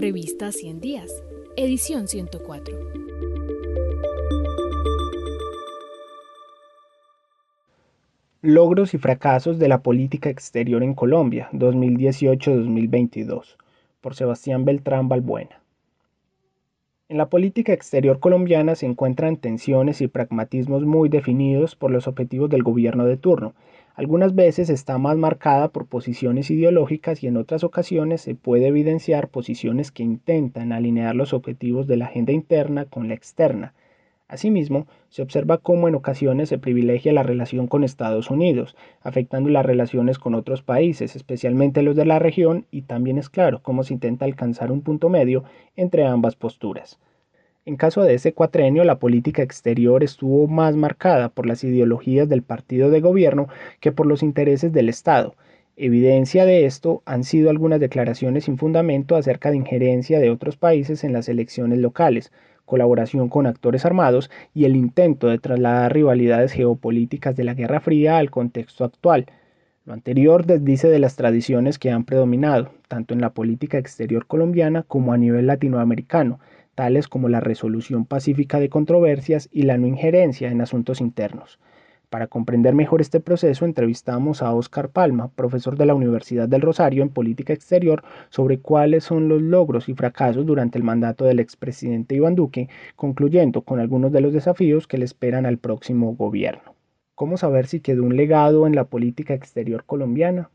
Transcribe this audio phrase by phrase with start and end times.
[0.00, 1.22] Revista 100 Días,
[1.58, 2.74] edición 104.
[8.40, 13.58] Logros y fracasos de la política exterior en Colombia, 2018-2022,
[14.00, 15.60] por Sebastián Beltrán Balbuena.
[17.10, 22.48] En la política exterior colombiana se encuentran tensiones y pragmatismos muy definidos por los objetivos
[22.48, 23.52] del gobierno de turno.
[24.00, 29.28] Algunas veces está más marcada por posiciones ideológicas y en otras ocasiones se puede evidenciar
[29.28, 33.74] posiciones que intentan alinear los objetivos de la agenda interna con la externa.
[34.26, 39.66] Asimismo, se observa cómo en ocasiones se privilegia la relación con Estados Unidos, afectando las
[39.66, 43.92] relaciones con otros países, especialmente los de la región, y también es claro cómo se
[43.92, 45.44] intenta alcanzar un punto medio
[45.76, 46.98] entre ambas posturas.
[47.66, 52.42] En caso de ese cuatrenio, la política exterior estuvo más marcada por las ideologías del
[52.42, 53.48] partido de gobierno
[53.80, 55.34] que por los intereses del Estado.
[55.76, 61.04] Evidencia de esto han sido algunas declaraciones sin fundamento acerca de injerencia de otros países
[61.04, 62.32] en las elecciones locales,
[62.64, 68.16] colaboración con actores armados y el intento de trasladar rivalidades geopolíticas de la Guerra Fría
[68.16, 69.26] al contexto actual.
[69.84, 74.82] Lo anterior desdice de las tradiciones que han predominado, tanto en la política exterior colombiana
[74.82, 76.40] como a nivel latinoamericano,
[76.80, 81.58] tales como la resolución pacífica de controversias y la no injerencia en asuntos internos.
[82.08, 87.02] Para comprender mejor este proceso, entrevistamos a Óscar Palma, profesor de la Universidad del Rosario
[87.02, 92.14] en Política Exterior, sobre cuáles son los logros y fracasos durante el mandato del expresidente
[92.14, 96.74] Iván Duque, concluyendo con algunos de los desafíos que le esperan al próximo gobierno.
[97.14, 100.48] ¿Cómo saber si quedó un legado en la política exterior colombiana?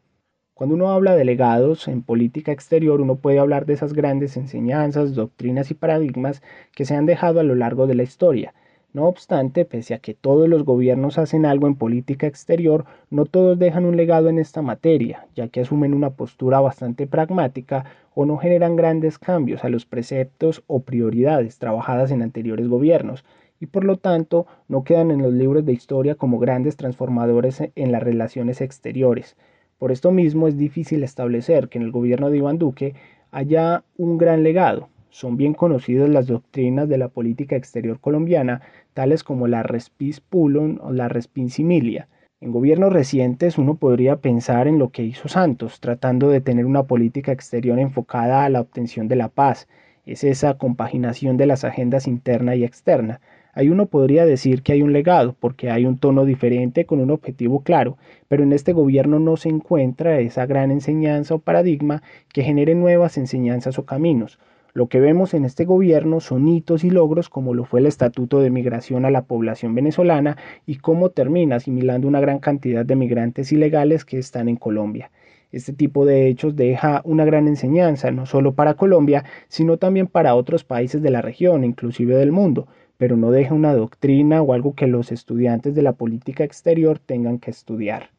[0.56, 5.14] Cuando uno habla de legados en política exterior, uno puede hablar de esas grandes enseñanzas,
[5.14, 6.42] doctrinas y paradigmas
[6.74, 8.54] que se han dejado a lo largo de la historia,
[8.94, 13.60] no obstante, pese a que todos los gobiernos hacen algo en política exterior, no todos
[13.60, 17.84] dejan un legado en esta materia, ya que asumen una postura bastante pragmática
[18.14, 23.26] o no generan grandes cambios a los preceptos o prioridades trabajadas en anteriores gobiernos,
[23.60, 27.92] y por lo tanto no quedan en los libros de historia como grandes transformadores en
[27.92, 29.36] las relaciones exteriores.
[29.78, 32.96] Por esto mismo es difícil establecer que en el gobierno de Iván Duque
[33.32, 38.62] haya un gran legado, son bien conocidas las doctrinas de la política exterior colombiana,
[38.94, 42.10] tales como la respis pullum o la respinsimilia.
[42.42, 46.84] En gobiernos recientes uno podría pensar en lo que hizo Santos, tratando de tener una
[46.84, 49.70] política exterior enfocada a la obtención de la paz.
[50.06, 53.22] Es esa compaginación de las agendas interna y externa.
[53.56, 57.10] Ahí uno podría decir que hay un legado, porque hay un tono diferente con un
[57.10, 62.44] objetivo claro, pero en este gobierno no se encuentra esa gran enseñanza o paradigma que
[62.44, 64.40] genere nuevas enseñanzas o caminos.
[64.74, 68.42] Lo que vemos en este gobierno son hitos y logros como lo fue el Estatuto
[68.42, 70.36] de Migración a la población venezolana
[70.66, 75.12] y cómo termina asimilando una gran cantidad de migrantes ilegales que están en Colombia.
[75.52, 80.36] Este tipo de hechos deja una gran enseñanza no solo para Colombia, sino también para
[80.36, 82.68] otros países de la región, inclusive del mundo,
[82.98, 87.40] pero no deja una doctrina o algo que los estudiantes de la política exterior tengan
[87.40, 88.12] que estudiar.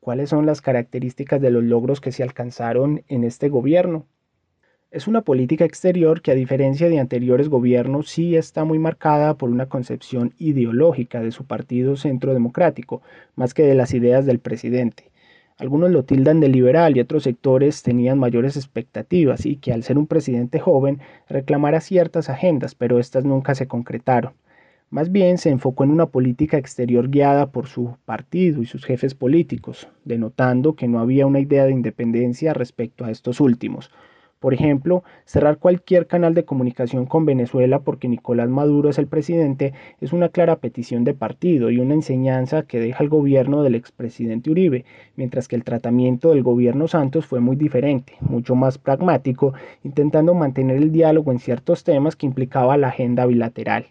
[0.00, 4.06] ¿Cuáles son las características de los logros que se alcanzaron en este gobierno?
[4.92, 9.50] Es una política exterior que a diferencia de anteriores gobiernos sí está muy marcada por
[9.50, 13.02] una concepción ideológica de su partido centro democrático,
[13.34, 15.10] más que de las ideas del presidente.
[15.58, 19.96] Algunos lo tildan de liberal y otros sectores tenían mayores expectativas y que al ser
[19.96, 21.00] un presidente joven
[21.30, 24.34] reclamara ciertas agendas, pero estas nunca se concretaron.
[24.90, 29.14] Más bien se enfocó en una política exterior guiada por su partido y sus jefes
[29.14, 33.90] políticos, denotando que no había una idea de independencia respecto a estos últimos.
[34.38, 39.72] Por ejemplo, cerrar cualquier canal de comunicación con Venezuela porque Nicolás Maduro es el presidente
[40.00, 44.50] es una clara petición de partido y una enseñanza que deja el gobierno del expresidente
[44.50, 44.84] Uribe,
[45.16, 49.54] mientras que el tratamiento del gobierno Santos fue muy diferente, mucho más pragmático,
[49.84, 53.86] intentando mantener el diálogo en ciertos temas que implicaba la agenda bilateral.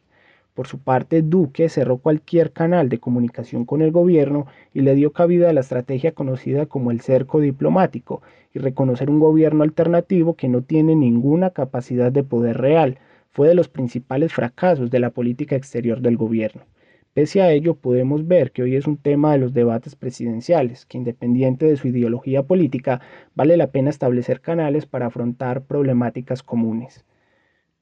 [0.55, 5.11] Por su parte, Duque cerró cualquier canal de comunicación con el gobierno y le dio
[5.11, 8.21] cabida a la estrategia conocida como el cerco diplomático
[8.53, 12.99] y reconocer un gobierno alternativo que no tiene ninguna capacidad de poder real.
[13.31, 16.61] Fue de los principales fracasos de la política exterior del gobierno.
[17.13, 20.97] Pese a ello, podemos ver que hoy es un tema de los debates presidenciales, que
[20.97, 23.01] independiente de su ideología política,
[23.35, 27.03] vale la pena establecer canales para afrontar problemáticas comunes.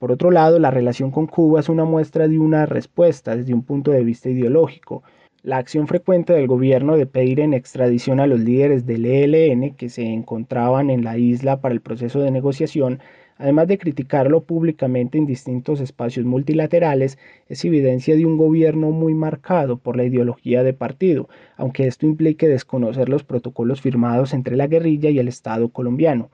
[0.03, 3.63] Por otro lado, la relación con Cuba es una muestra de una respuesta desde un
[3.63, 5.01] punto de vista ideológico.
[5.43, 9.87] La acción frecuente del gobierno de pedir en extradición a los líderes del ELN que
[9.87, 12.99] se encontraban en la isla para el proceso de negociación,
[13.37, 17.17] además de criticarlo públicamente en distintos espacios multilaterales,
[17.47, 22.49] es evidencia de un gobierno muy marcado por la ideología de partido, aunque esto implique
[22.49, 26.29] desconocer los protocolos firmados entre la guerrilla y el Estado colombiano.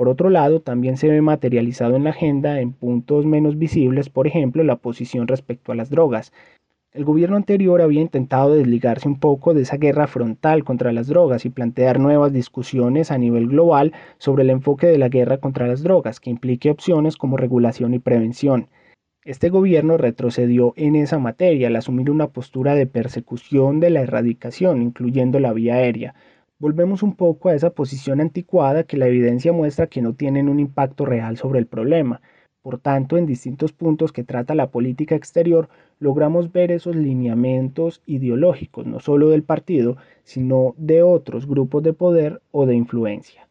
[0.00, 4.26] Por otro lado, también se ve materializado en la agenda en puntos menos visibles, por
[4.26, 6.32] ejemplo, la posición respecto a las drogas.
[6.94, 11.44] El gobierno anterior había intentado desligarse un poco de esa guerra frontal contra las drogas
[11.44, 15.82] y plantear nuevas discusiones a nivel global sobre el enfoque de la guerra contra las
[15.82, 18.68] drogas, que implique opciones como regulación y prevención.
[19.26, 24.80] Este gobierno retrocedió en esa materia al asumir una postura de persecución de la erradicación,
[24.80, 26.14] incluyendo la vía aérea.
[26.60, 30.60] Volvemos un poco a esa posición anticuada que la evidencia muestra que no tienen un
[30.60, 32.20] impacto real sobre el problema.
[32.60, 35.70] Por tanto, en distintos puntos que trata la política exterior,
[36.00, 42.42] logramos ver esos lineamientos ideológicos, no solo del partido, sino de otros grupos de poder
[42.50, 43.49] o de influencia.